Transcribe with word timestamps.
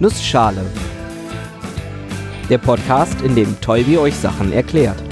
Nussschale. 0.00 0.64
Der 2.48 2.58
Podcast, 2.58 3.20
in 3.22 3.34
dem 3.34 3.60
Tolbi 3.60 3.98
euch 3.98 4.14
Sachen 4.14 4.52
erklärt. 4.52 5.02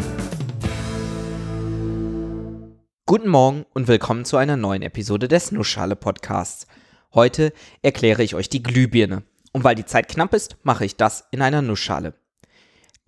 Guten 3.05 3.29
Morgen 3.29 3.67
und 3.75 3.89
willkommen 3.89 4.25
zu 4.25 4.37
einer 4.37 4.57
neuen 4.57 4.83
Episode 4.83 5.27
des 5.27 5.51
Nussschale 5.51 5.97
Podcasts. 5.97 6.69
Heute 7.13 7.53
erkläre 7.83 8.23
ich 8.23 8.37
euch 8.37 8.49
die 8.49 8.63
Glühbirne. 8.63 9.25
Und 9.51 9.65
weil 9.65 9.75
die 9.75 9.87
Zeit 9.87 10.07
knapp 10.07 10.33
ist, 10.33 10.57
mache 10.63 10.85
ich 10.85 10.95
das 10.95 11.27
in 11.33 11.43
einer 11.43 11.63
Nussschale. 11.63 12.15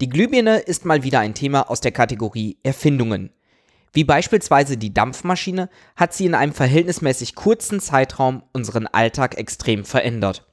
Die 0.00 0.08
Glühbirne 0.08 0.58
ist 0.58 0.84
mal 0.84 1.04
wieder 1.04 1.20
ein 1.20 1.34
Thema 1.34 1.70
aus 1.70 1.80
der 1.80 1.92
Kategorie 1.92 2.58
Erfindungen. 2.64 3.30
Wie 3.92 4.02
beispielsweise 4.02 4.78
die 4.78 4.92
Dampfmaschine 4.92 5.70
hat 5.94 6.12
sie 6.12 6.26
in 6.26 6.34
einem 6.34 6.54
verhältnismäßig 6.54 7.36
kurzen 7.36 7.78
Zeitraum 7.78 8.42
unseren 8.52 8.88
Alltag 8.88 9.38
extrem 9.38 9.84
verändert. 9.84 10.47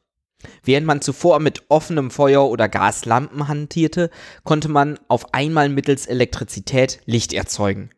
Während 0.64 0.88
man 0.88 1.02
zuvor 1.02 1.40
mit 1.40 1.64
offenem 1.70 2.12
Feuer 2.12 2.50
oder 2.50 2.70
Gaslampen 2.70 3.48
hantierte, 3.48 4.10
konnte 4.44 4.70
man 4.70 5.00
auf 5.08 5.34
einmal 5.34 5.70
mittels 5.70 6.06
Elektrizität 6.06 7.00
Licht 7.06 7.34
erzeugen. 7.34 7.90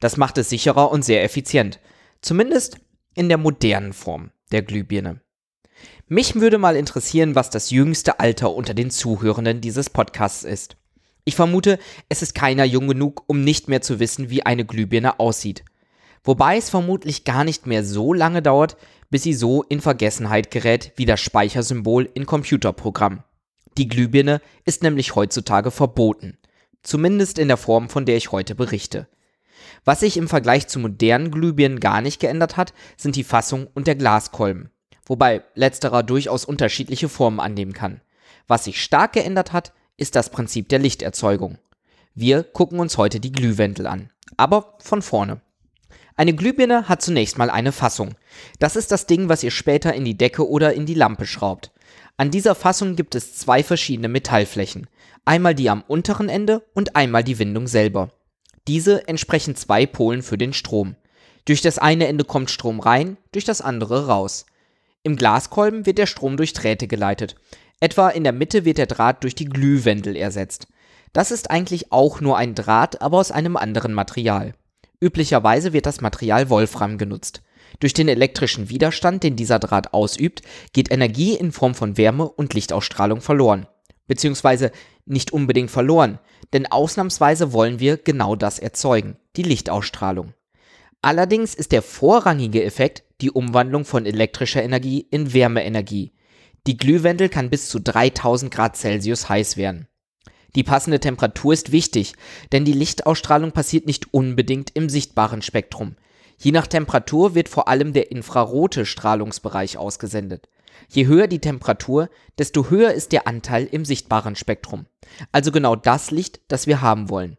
Das 0.00 0.16
macht 0.16 0.38
es 0.38 0.48
sicherer 0.48 0.90
und 0.90 1.04
sehr 1.04 1.22
effizient. 1.24 1.78
Zumindest 2.22 2.78
in 3.14 3.28
der 3.28 3.38
modernen 3.38 3.92
Form 3.92 4.30
der 4.52 4.62
Glühbirne. 4.62 5.20
Mich 6.08 6.34
würde 6.34 6.58
mal 6.58 6.76
interessieren, 6.76 7.34
was 7.34 7.50
das 7.50 7.70
jüngste 7.70 8.18
Alter 8.18 8.52
unter 8.54 8.74
den 8.74 8.90
Zuhörenden 8.90 9.60
dieses 9.60 9.90
Podcasts 9.90 10.44
ist. 10.44 10.76
Ich 11.24 11.36
vermute, 11.36 11.78
es 12.08 12.22
ist 12.22 12.34
keiner 12.34 12.64
jung 12.64 12.88
genug, 12.88 13.22
um 13.26 13.44
nicht 13.44 13.68
mehr 13.68 13.82
zu 13.82 14.00
wissen, 14.00 14.30
wie 14.30 14.44
eine 14.44 14.64
Glühbirne 14.64 15.20
aussieht. 15.20 15.64
Wobei 16.24 16.56
es 16.56 16.68
vermutlich 16.68 17.24
gar 17.24 17.44
nicht 17.44 17.66
mehr 17.66 17.84
so 17.84 18.12
lange 18.12 18.42
dauert, 18.42 18.76
bis 19.10 19.24
sie 19.24 19.34
so 19.34 19.62
in 19.64 19.80
Vergessenheit 19.80 20.50
gerät 20.50 20.92
wie 20.96 21.04
das 21.04 21.20
Speichersymbol 21.20 22.08
in 22.14 22.26
Computerprogrammen. 22.26 23.24
Die 23.76 23.88
Glühbirne 23.88 24.40
ist 24.64 24.82
nämlich 24.82 25.14
heutzutage 25.14 25.70
verboten. 25.70 26.38
Zumindest 26.82 27.38
in 27.38 27.48
der 27.48 27.56
Form, 27.56 27.88
von 27.88 28.06
der 28.06 28.16
ich 28.16 28.32
heute 28.32 28.54
berichte. 28.54 29.08
Was 29.84 30.00
sich 30.00 30.16
im 30.16 30.28
Vergleich 30.28 30.68
zu 30.68 30.78
modernen 30.78 31.30
Glühbirnen 31.30 31.80
gar 31.80 32.00
nicht 32.00 32.20
geändert 32.20 32.56
hat, 32.56 32.72
sind 32.96 33.16
die 33.16 33.24
Fassung 33.24 33.66
und 33.74 33.86
der 33.86 33.94
Glaskolben. 33.94 34.70
Wobei 35.04 35.42
letzterer 35.54 36.02
durchaus 36.02 36.44
unterschiedliche 36.44 37.08
Formen 37.08 37.40
annehmen 37.40 37.72
kann. 37.72 38.00
Was 38.46 38.64
sich 38.64 38.82
stark 38.82 39.12
geändert 39.12 39.52
hat, 39.52 39.72
ist 39.96 40.16
das 40.16 40.30
Prinzip 40.30 40.68
der 40.68 40.78
Lichterzeugung. 40.78 41.58
Wir 42.14 42.42
gucken 42.42 42.80
uns 42.80 42.96
heute 42.96 43.20
die 43.20 43.32
Glühwendel 43.32 43.86
an. 43.86 44.10
Aber 44.36 44.78
von 44.80 45.02
vorne. 45.02 45.40
Eine 46.16 46.34
Glühbirne 46.34 46.88
hat 46.88 47.02
zunächst 47.02 47.38
mal 47.38 47.50
eine 47.50 47.72
Fassung. 47.72 48.14
Das 48.58 48.76
ist 48.76 48.92
das 48.92 49.06
Ding, 49.06 49.28
was 49.28 49.42
ihr 49.42 49.50
später 49.50 49.94
in 49.94 50.04
die 50.04 50.16
Decke 50.16 50.48
oder 50.48 50.74
in 50.74 50.86
die 50.86 50.94
Lampe 50.94 51.26
schraubt. 51.26 51.72
An 52.16 52.30
dieser 52.30 52.54
Fassung 52.54 52.96
gibt 52.96 53.14
es 53.14 53.34
zwei 53.36 53.62
verschiedene 53.62 54.08
Metallflächen. 54.08 54.88
Einmal 55.24 55.54
die 55.54 55.70
am 55.70 55.82
unteren 55.86 56.28
Ende 56.28 56.62
und 56.74 56.96
einmal 56.96 57.24
die 57.24 57.38
Windung 57.38 57.66
selber. 57.66 58.10
Diese 58.68 59.08
entsprechen 59.08 59.56
zwei 59.56 59.86
Polen 59.86 60.22
für 60.22 60.36
den 60.36 60.52
Strom. 60.52 60.96
Durch 61.46 61.62
das 61.62 61.78
eine 61.78 62.06
Ende 62.06 62.24
kommt 62.24 62.50
Strom 62.50 62.80
rein, 62.80 63.16
durch 63.32 63.44
das 63.44 63.60
andere 63.60 64.06
raus. 64.06 64.46
Im 65.02 65.16
Glaskolben 65.16 65.86
wird 65.86 65.98
der 65.98 66.06
Strom 66.06 66.36
durch 66.36 66.52
Drähte 66.52 66.86
geleitet. 66.86 67.36
Etwa 67.80 68.10
in 68.10 68.24
der 68.24 68.32
Mitte 68.32 68.66
wird 68.66 68.76
der 68.76 68.86
Draht 68.86 69.24
durch 69.24 69.34
die 69.34 69.46
Glühwendel 69.46 70.14
ersetzt. 70.14 70.66
Das 71.14 71.30
ist 71.30 71.50
eigentlich 71.50 71.90
auch 71.90 72.20
nur 72.20 72.36
ein 72.36 72.54
Draht, 72.54 73.00
aber 73.00 73.16
aus 73.18 73.32
einem 73.32 73.56
anderen 73.56 73.94
Material. 73.94 74.54
Üblicherweise 75.00 75.72
wird 75.72 75.86
das 75.86 76.00
Material 76.00 76.50
Wolfram 76.50 76.98
genutzt. 76.98 77.42
Durch 77.78 77.94
den 77.94 78.08
elektrischen 78.08 78.68
Widerstand, 78.68 79.22
den 79.22 79.36
dieser 79.36 79.58
Draht 79.58 79.94
ausübt, 79.94 80.42
geht 80.72 80.90
Energie 80.90 81.34
in 81.34 81.52
Form 81.52 81.74
von 81.74 81.96
Wärme 81.96 82.28
und 82.28 82.52
Lichtausstrahlung 82.52 83.20
verloren. 83.20 83.66
Beziehungsweise 84.06 84.72
nicht 85.06 85.32
unbedingt 85.32 85.70
verloren, 85.70 86.18
denn 86.52 86.66
ausnahmsweise 86.66 87.52
wollen 87.52 87.80
wir 87.80 87.96
genau 87.96 88.36
das 88.36 88.58
erzeugen, 88.58 89.16
die 89.36 89.42
Lichtausstrahlung. 89.42 90.34
Allerdings 91.02 91.54
ist 91.54 91.72
der 91.72 91.82
vorrangige 91.82 92.62
Effekt 92.62 93.04
die 93.20 93.30
Umwandlung 93.30 93.84
von 93.84 94.04
elektrischer 94.04 94.62
Energie 94.62 95.06
in 95.10 95.32
Wärmeenergie. 95.32 96.12
Die 96.66 96.76
Glühwendel 96.76 97.30
kann 97.30 97.48
bis 97.48 97.68
zu 97.68 97.78
3000 97.78 98.52
Grad 98.52 98.76
Celsius 98.76 99.28
heiß 99.28 99.56
werden. 99.56 99.88
Die 100.54 100.64
passende 100.64 101.00
Temperatur 101.00 101.52
ist 101.52 101.72
wichtig, 101.72 102.14
denn 102.52 102.64
die 102.64 102.72
Lichtausstrahlung 102.72 103.52
passiert 103.52 103.86
nicht 103.86 104.12
unbedingt 104.12 104.70
im 104.74 104.88
sichtbaren 104.88 105.42
Spektrum. 105.42 105.96
Je 106.38 106.52
nach 106.52 106.66
Temperatur 106.66 107.34
wird 107.34 107.48
vor 107.48 107.68
allem 107.68 107.92
der 107.92 108.10
infrarote 108.10 108.86
Strahlungsbereich 108.86 109.76
ausgesendet. 109.76 110.48
Je 110.88 111.06
höher 111.06 111.26
die 111.26 111.38
Temperatur, 111.38 112.08
desto 112.38 112.70
höher 112.70 112.92
ist 112.92 113.12
der 113.12 113.26
Anteil 113.26 113.66
im 113.66 113.84
sichtbaren 113.84 114.34
Spektrum. 114.34 114.86
Also 115.32 115.52
genau 115.52 115.76
das 115.76 116.10
Licht, 116.10 116.40
das 116.48 116.66
wir 116.66 116.80
haben 116.80 117.10
wollen. 117.10 117.36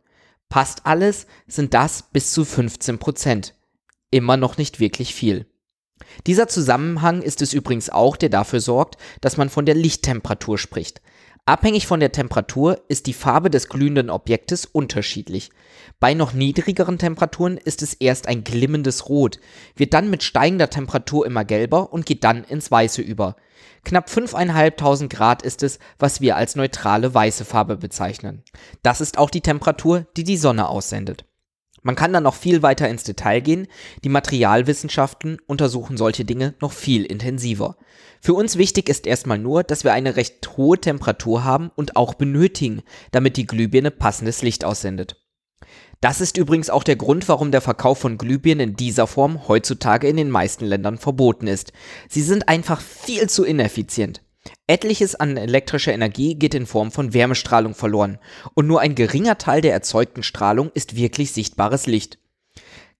Passt 0.50 0.86
alles, 0.86 1.28
sind 1.48 1.74
das 1.74 2.04
bis 2.12 2.32
zu 2.32 2.46
15 2.46 3.00
Prozent. 3.00 3.56
Immer 4.12 4.38
noch 4.38 4.58
nicht 4.58 4.80
wirklich 4.80 5.16
viel. 5.16 5.48
Dieser 6.28 6.48
Zusammenhang 6.48 7.22
ist 7.22 7.42
es 7.42 7.54
übrigens 7.54 7.90
auch, 7.90 8.18
der 8.18 8.30
dafür 8.30 8.60
sorgt, 8.60 8.98
dass 9.22 9.38
man 9.38 9.50
von 9.50 9.66
der 9.66 9.76
Lichttemperatur 9.76 10.58
spricht. 10.58 11.02
Abhängig 11.47 11.88
von 11.88 12.00
der 12.00 12.12
Temperatur 12.12 12.79
ist 12.88 13.07
die 13.07 13.13
Farbe 13.13 13.50
des 13.50 13.68
glühenden 13.68 14.12
Objektes 14.12 14.68
unterschiedlich. 14.68 15.50
Bei 16.00 16.13
noch 16.13 16.34
niedrigeren 16.34 17.00
Temperaturen 17.00 17.57
ist 17.57 17.81
es 17.81 17.96
erst 17.96 18.28
ein 18.28 18.44
glimmendes 18.44 19.09
Rot, 19.09 19.40
wird 19.75 19.96
dann 19.96 20.12
mit 20.12 20.22
steigender 20.22 20.69
Temperatur 20.69 21.25
immer 21.25 21.44
gelber 21.44 21.91
und 21.91 22.06
geht 22.06 22.24
dann 22.24 22.44
ins 22.44 22.69
Weiße 22.69 23.02
über. 23.02 23.38
Knapp 23.84 24.07
5.500 24.07 25.07
Grad 25.09 25.41
ist 25.41 25.63
es, 25.63 25.79
was 25.97 26.22
wir 26.22 26.35
als 26.35 26.56
neutrale 26.56 27.12
weiße 27.12 27.44
Farbe 27.44 27.75
bezeichnen. 27.75 28.44
Das 28.84 29.02
ist 29.02 29.18
auch 29.18 29.31
die 29.31 29.41
Temperatur, 29.41 30.06
die 30.16 30.23
die 30.23 30.38
Sonne 30.38 30.69
aussendet. 30.69 31.25
Man 31.84 31.96
kann 31.96 32.14
dann 32.14 32.24
noch 32.24 32.36
viel 32.36 32.62
weiter 32.62 32.88
ins 32.90 33.03
Detail 33.03 33.40
gehen. 33.40 33.68
Die 34.03 34.09
Materialwissenschaften 34.09 35.40
untersuchen 35.47 35.97
solche 35.97 36.25
Dinge 36.25 36.53
noch 36.62 36.74
viel 36.74 37.06
intensiver. 37.06 37.78
Für 38.22 38.34
uns 38.34 38.58
wichtig 38.58 38.88
ist 38.88 39.08
erstmal 39.08 39.40
nur, 39.40 39.64
dass 39.64 39.84
wir 39.84 39.94
eine 39.94 40.16
recht 40.16 40.58
hohe 40.58 40.80
Temperatur 40.80 41.44
haben 41.44 41.72
und 41.75 41.96
auch 41.96 42.14
benötigen, 42.14 42.84
damit 43.12 43.36
die 43.36 43.47
Glühbirne 43.47 43.90
passendes 43.90 44.44
Licht 44.44 44.64
aussendet. 44.64 45.18
Das 46.02 46.20
ist 46.20 46.38
übrigens 46.38 46.70
auch 46.70 46.84
der 46.84 46.96
Grund, 46.96 47.30
warum 47.30 47.52
der 47.52 47.62
Verkauf 47.62 48.00
von 48.00 48.18
Glühbirnen 48.18 48.70
in 48.70 48.75
dieser 48.75 49.06
Form 49.06 49.47
heutzutage 49.47 50.08
in 50.08 50.18
den 50.18 50.31
meisten 50.31 50.66
Ländern 50.66 50.97
verboten 50.97 51.47
ist. 51.47 51.74
Sie 52.09 52.24
sind 52.24 52.47
einfach 52.47 52.81
viel 52.81 53.30
zu 53.30 53.44
ineffizient. 53.44 54.22
Etliches 54.72 55.16
an 55.16 55.36
elektrischer 55.36 55.92
Energie 55.92 56.36
geht 56.36 56.56
in 56.56 56.66
Form 56.66 56.94
von 56.94 57.14
Wärmestrahlung 57.14 57.76
verloren 57.76 58.20
und 58.54 58.68
nur 58.68 58.80
ein 58.80 58.96
geringer 58.96 59.38
Teil 59.38 59.59
der 59.59 59.74
erzeugten 59.74 60.24
Strahlung 60.24 60.72
ist 60.74 60.96
wirklich 60.96 61.34
sichtbares 61.34 61.88
Licht. 61.88 62.20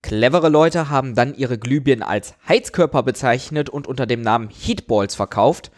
Clevere 0.02 0.50
Leute 0.50 0.90
haben 0.90 1.16
dann 1.16 1.34
ihre 1.34 1.58
Glühbirnen 1.58 2.04
als 2.04 2.34
Heizkörper 2.46 3.04
bezeichnet 3.04 3.70
und 3.70 3.88
unter 3.88 4.06
dem 4.06 4.20
Namen 4.20 4.50
Heatballs 4.50 5.16
verkauft. 5.16 5.72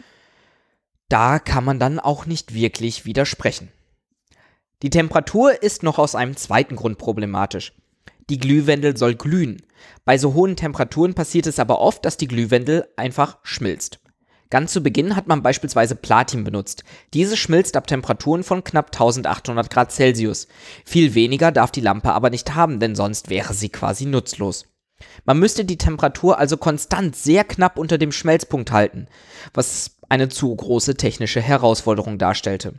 Da 1.08 1.38
kann 1.38 1.64
man 1.64 1.78
dann 1.78 2.00
auch 2.00 2.26
nicht 2.26 2.54
wirklich 2.54 3.04
widersprechen. 3.04 3.70
Die 4.82 4.90
Temperatur 4.90 5.62
ist 5.62 5.84
noch 5.84 6.00
aus 6.00 6.16
einem 6.16 6.36
zweiten 6.36 6.74
Grund 6.74 6.98
problematisch. 6.98 7.72
Die 8.30 8.38
Glühwendel 8.38 8.96
soll 8.96 9.14
glühen. 9.14 9.62
Bei 10.04 10.18
so 10.18 10.34
hohen 10.34 10.56
Temperaturen 10.56 11.14
passiert 11.14 11.46
es 11.46 11.60
aber 11.60 11.78
oft, 11.78 12.04
dass 12.04 12.16
die 12.16 12.26
Glühwendel 12.26 12.88
einfach 12.96 13.38
schmilzt. 13.44 14.00
Ganz 14.50 14.72
zu 14.72 14.82
Beginn 14.82 15.16
hat 15.16 15.26
man 15.26 15.42
beispielsweise 15.42 15.96
Platin 15.96 16.44
benutzt. 16.44 16.84
Diese 17.12 17.36
schmilzt 17.36 17.76
ab 17.76 17.86
Temperaturen 17.86 18.44
von 18.44 18.62
knapp 18.62 18.86
1800 18.92 19.70
Grad 19.70 19.92
Celsius. 19.92 20.48
Viel 20.84 21.14
weniger 21.14 21.50
darf 21.50 21.70
die 21.70 21.80
Lampe 21.80 22.12
aber 22.12 22.30
nicht 22.30 22.54
haben, 22.54 22.78
denn 22.78 22.94
sonst 22.94 23.30
wäre 23.30 23.54
sie 23.54 23.68
quasi 23.68 24.06
nutzlos. 24.06 24.66
Man 25.24 25.38
müsste 25.38 25.64
die 25.64 25.78
Temperatur 25.78 26.38
also 26.38 26.56
konstant 26.56 27.16
sehr 27.16 27.44
knapp 27.44 27.78
unter 27.78 27.98
dem 27.98 28.12
Schmelzpunkt 28.12 28.70
halten, 28.70 29.08
was 29.52 29.96
eine 30.08 30.28
zu 30.28 30.54
große 30.54 30.96
technische 30.96 31.40
Herausforderung 31.40 32.18
darstellte. 32.18 32.74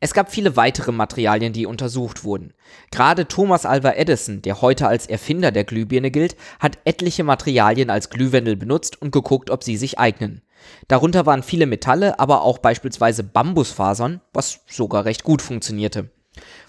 Es 0.00 0.14
gab 0.14 0.32
viele 0.32 0.56
weitere 0.56 0.92
Materialien, 0.92 1.52
die 1.52 1.66
untersucht 1.66 2.24
wurden. 2.24 2.54
Gerade 2.90 3.28
Thomas 3.28 3.66
Alva 3.66 3.92
Edison, 3.92 4.42
der 4.42 4.62
heute 4.62 4.88
als 4.88 5.06
Erfinder 5.06 5.52
der 5.52 5.64
Glühbirne 5.64 6.10
gilt, 6.10 6.36
hat 6.58 6.78
etliche 6.84 7.22
Materialien 7.22 7.90
als 7.90 8.10
Glühwendel 8.10 8.56
benutzt 8.56 9.00
und 9.00 9.12
geguckt, 9.12 9.50
ob 9.50 9.62
sie 9.62 9.76
sich 9.76 9.98
eignen. 9.98 10.42
Darunter 10.88 11.26
waren 11.26 11.42
viele 11.42 11.66
Metalle, 11.66 12.18
aber 12.18 12.42
auch 12.42 12.58
beispielsweise 12.58 13.22
Bambusfasern, 13.22 14.20
was 14.32 14.60
sogar 14.66 15.04
recht 15.04 15.24
gut 15.24 15.42
funktionierte. 15.42 16.10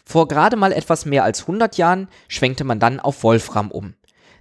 Vor 0.05 0.27
gerade 0.27 0.57
mal 0.57 0.71
etwas 0.71 1.05
mehr 1.05 1.23
als 1.23 1.41
100 1.41 1.77
Jahren 1.77 2.07
schwenkte 2.27 2.63
man 2.63 2.79
dann 2.79 2.99
auf 2.99 3.23
Wolfram 3.23 3.71
um. 3.71 3.95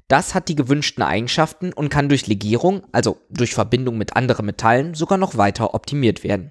Das 0.09 0.35
hat 0.35 0.49
die 0.49 0.57
gewünschten 0.57 1.05
Eigenschaften 1.05 1.73
und 1.73 1.89
kann 1.89 2.09
durch 2.09 2.27
Legierung, 2.27 2.83
also 2.91 3.19
durch 3.31 3.55
Verbindung 3.55 3.97
mit 3.97 4.17
anderen 4.17 4.45
Metallen, 4.45 4.95
sogar 4.95 5.19
noch 5.19 5.37
weiter 5.37 5.73
optimiert 5.73 6.25
werden. 6.25 6.51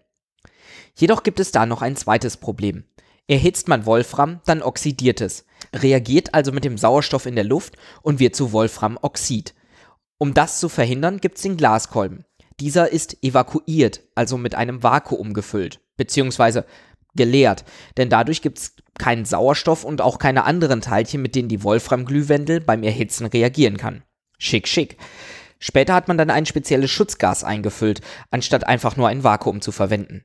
Jedoch 0.96 1.24
gibt 1.24 1.40
es 1.40 1.51
da 1.51 1.66
noch 1.66 1.81
ein 1.81 1.98
zweites 1.98 2.38
Problem. 2.38 2.86
Erhitzt 3.28 3.68
man 3.68 3.86
Wolfram, 3.86 4.40
dann 4.46 4.63
oxidiert 4.63 5.22
es, 5.22 5.46
reagiert 5.75 6.34
also 6.34 6.51
mit 6.51 6.63
dem 6.63 6.78
Sauerstoff 6.78 7.25
in 7.25 7.36
der 7.36 7.44
Luft 7.44 7.75
und 8.01 8.19
wird 8.19 8.36
zu 8.36 8.54
Wolframoxid. 8.54 9.54
Um 10.18 10.34
das 10.34 10.60
zu 10.60 10.68
verhindern, 10.68 11.19
gibt 11.19 11.36
es 11.38 11.44
den 11.44 11.57
Glaskolben. 11.57 12.25
Dieser 12.59 12.91
ist 12.91 13.23
evakuiert, 13.23 14.01
also 14.15 14.38
mit 14.38 14.56
einem 14.56 14.83
Vakuum 14.83 15.33
gefüllt, 15.33 15.79
beziehungsweise 15.97 16.65
geleert, 17.15 17.63
denn 17.97 18.09
dadurch 18.09 18.41
gibt 18.41 18.59
es 18.59 18.75
keinen 18.97 19.25
Sauerstoff 19.25 19.83
und 19.83 20.01
auch 20.01 20.19
keine 20.19 20.44
anderen 20.44 20.81
Teilchen, 20.81 21.21
mit 21.21 21.35
denen 21.35 21.50
die 21.50 21.63
Wolframglühwendel 21.63 22.59
beim 22.59 22.83
Erhitzen 22.83 23.25
reagieren 23.25 23.77
kann. 23.77 24.03
Schick, 24.38 24.67
schick. 24.67 24.97
Später 25.59 25.94
hat 25.94 26.07
man 26.07 26.17
dann 26.17 26.29
ein 26.29 26.45
spezielles 26.45 26.91
Schutzgas 26.91 27.44
eingefüllt, 27.44 28.01
anstatt 28.31 28.65
einfach 28.67 28.95
nur 28.95 29.07
ein 29.07 29.23
Vakuum 29.23 29.62
zu 29.62 29.71
verwenden. 29.71 30.23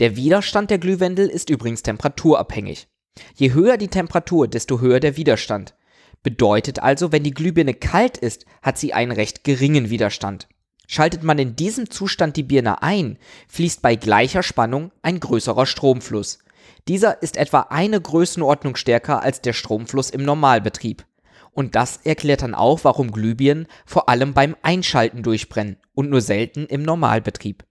Der 0.00 0.16
Widerstand 0.16 0.70
der 0.70 0.78
Glühwendel 0.78 1.28
ist 1.28 1.50
übrigens 1.50 1.82
temperaturabhängig. 1.82 2.88
Je 3.34 3.52
höher 3.52 3.76
die 3.76 3.88
Temperatur, 3.88 4.48
desto 4.48 4.80
höher 4.80 5.00
der 5.00 5.16
Widerstand. 5.16 5.74
Bedeutet 6.22 6.80
also, 6.80 7.12
wenn 7.12 7.24
die 7.24 7.32
Glühbirne 7.32 7.74
kalt 7.74 8.16
ist, 8.16 8.46
hat 8.62 8.78
sie 8.78 8.92
einen 8.92 9.12
recht 9.12 9.44
geringen 9.44 9.90
Widerstand. 9.90 10.48
Schaltet 10.94 11.22
man 11.22 11.38
in 11.38 11.56
diesem 11.56 11.88
Zustand 11.88 12.36
die 12.36 12.42
Birne 12.42 12.82
ein, 12.82 13.16
fließt 13.48 13.80
bei 13.80 13.96
gleicher 13.96 14.42
Spannung 14.42 14.92
ein 15.00 15.20
größerer 15.20 15.64
Stromfluss. 15.64 16.40
Dieser 16.86 17.22
ist 17.22 17.38
etwa 17.38 17.60
eine 17.70 17.98
Größenordnung 17.98 18.76
stärker 18.76 19.22
als 19.22 19.40
der 19.40 19.54
Stromfluss 19.54 20.10
im 20.10 20.22
Normalbetrieb. 20.22 21.06
Und 21.52 21.76
das 21.76 22.00
erklärt 22.04 22.42
dann 22.42 22.54
auch, 22.54 22.80
warum 22.82 23.10
Glühbirnen 23.10 23.68
vor 23.86 24.10
allem 24.10 24.34
beim 24.34 24.54
Einschalten 24.60 25.22
durchbrennen 25.22 25.78
und 25.94 26.10
nur 26.10 26.20
selten 26.20 26.66
im 26.66 26.82
Normalbetrieb. 26.82 27.64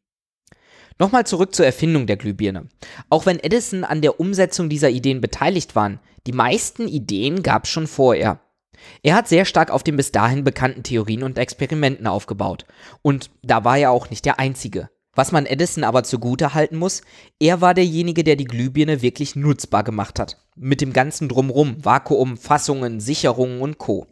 Nochmal 0.97 1.27
zurück 1.27 1.53
zur 1.53 1.67
Erfindung 1.67 2.07
der 2.07 2.17
Glühbirne. 2.17 2.69
Auch 3.11 3.27
wenn 3.27 3.37
Edison 3.37 3.83
an 3.83 4.01
der 4.01 4.19
Umsetzung 4.19 4.67
dieser 4.67 4.89
Ideen 4.89 5.21
beteiligt 5.21 5.75
war, 5.75 5.99
die 6.25 6.33
meisten 6.33 6.87
Ideen 6.87 7.43
gab 7.43 7.65
es 7.65 7.69
schon 7.69 7.85
vorher. 7.85 8.39
Er 9.03 9.15
hat 9.15 9.27
sehr 9.27 9.45
stark 9.45 9.71
auf 9.71 9.83
den 9.83 9.97
bis 9.97 10.11
dahin 10.11 10.43
bekannten 10.43 10.83
Theorien 10.83 11.23
und 11.23 11.37
Experimenten 11.37 12.07
aufgebaut. 12.07 12.65
Und 13.01 13.31
da 13.43 13.63
war 13.63 13.77
er 13.77 13.91
auch 13.91 14.09
nicht 14.09 14.25
der 14.25 14.39
Einzige. 14.39 14.89
Was 15.13 15.33
man 15.33 15.45
Edison 15.45 15.83
aber 15.83 16.03
zugute 16.03 16.53
halten 16.53 16.77
muss, 16.77 17.01
er 17.39 17.59
war 17.59 17.73
derjenige, 17.73 18.23
der 18.23 18.37
die 18.37 18.45
Glühbirne 18.45 19.01
wirklich 19.01 19.35
nutzbar 19.35 19.83
gemacht 19.83 20.19
hat. 20.19 20.37
Mit 20.55 20.79
dem 20.79 20.93
ganzen 20.93 21.27
Drumrum, 21.27 21.83
Vakuum, 21.83 22.37
Fassungen, 22.37 23.01
Sicherungen 23.01 23.61
und 23.61 23.77
Co. 23.77 24.07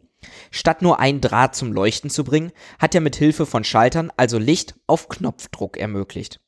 Statt 0.52 0.82
nur 0.82 1.00
ein 1.00 1.22
Draht 1.22 1.56
zum 1.56 1.72
Leuchten 1.72 2.10
zu 2.10 2.26
bringen, 2.26 2.52
hat 2.80 2.94
er 2.94 3.02
mit 3.02 3.16
Hilfe 3.16 3.46
von 3.46 3.64
Schaltern 3.64 4.12
also 4.18 4.38
Licht 4.38 4.76
auf 4.88 5.08
Knopfdruck 5.08 5.78
ermöglicht. 5.78 6.42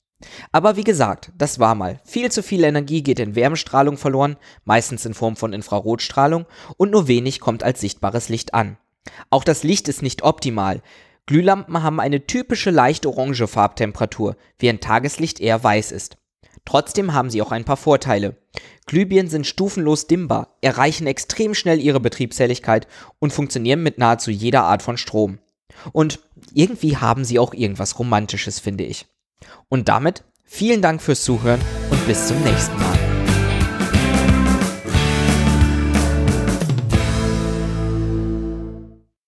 Aber 0.51 0.75
wie 0.75 0.83
gesagt, 0.83 1.31
das 1.37 1.59
war 1.59 1.75
mal. 1.75 1.99
Viel 2.05 2.31
zu 2.31 2.43
viel 2.43 2.63
Energie 2.63 3.03
geht 3.03 3.19
in 3.19 3.35
Wärmestrahlung 3.35 3.97
verloren, 3.97 4.37
meistens 4.65 5.05
in 5.05 5.13
Form 5.13 5.35
von 5.35 5.53
Infrarotstrahlung, 5.53 6.45
und 6.77 6.91
nur 6.91 7.07
wenig 7.07 7.39
kommt 7.39 7.63
als 7.63 7.81
sichtbares 7.81 8.29
Licht 8.29 8.53
an. 8.53 8.77
Auch 9.29 9.43
das 9.43 9.63
Licht 9.63 9.87
ist 9.87 10.01
nicht 10.01 10.23
optimal. 10.23 10.81
Glühlampen 11.25 11.81
haben 11.83 11.99
eine 11.99 12.25
typische 12.25 12.71
leicht 12.71 13.05
orange 13.05 13.47
Farbtemperatur, 13.47 14.35
während 14.59 14.83
Tageslicht 14.83 15.39
eher 15.39 15.63
weiß 15.63 15.91
ist. 15.91 16.17
Trotzdem 16.65 17.13
haben 17.13 17.29
sie 17.29 17.41
auch 17.41 17.51
ein 17.51 17.65
paar 17.65 17.77
Vorteile. 17.77 18.37
Glühbirnen 18.85 19.29
sind 19.29 19.47
stufenlos 19.47 20.07
dimmbar, 20.07 20.57
erreichen 20.61 21.07
extrem 21.07 21.53
schnell 21.53 21.79
ihre 21.79 21.99
Betriebshelligkeit 21.99 22.87
und 23.19 23.33
funktionieren 23.33 23.81
mit 23.83 23.97
nahezu 23.97 24.31
jeder 24.31 24.63
Art 24.63 24.81
von 24.81 24.97
Strom. 24.97 25.39
Und 25.91 26.19
irgendwie 26.53 26.97
haben 26.97 27.25
sie 27.25 27.39
auch 27.39 27.53
irgendwas 27.53 27.97
Romantisches, 27.97 28.59
finde 28.59 28.83
ich. 28.83 29.05
Und 29.69 29.89
damit 29.89 30.23
vielen 30.43 30.81
Dank 30.81 31.01
fürs 31.01 31.23
Zuhören 31.23 31.61
und 31.89 32.07
bis 32.07 32.27
zum 32.27 32.41
nächsten 32.43 32.77
Mal. 32.77 33.10